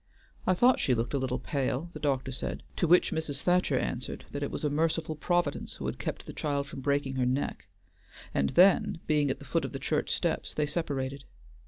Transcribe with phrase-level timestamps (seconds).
[0.47, 3.43] "I thought she looked a little pale," the doctor said, to which Mrs.
[3.43, 7.17] Thacher answered that it was a merciful Providence who had kept the child from breaking
[7.17, 7.67] her neck,
[8.33, 11.25] and then, being at the foot of the church steps, they separated.